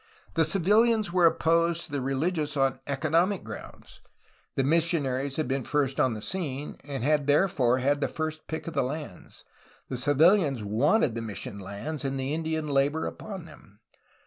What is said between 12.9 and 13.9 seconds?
upon them.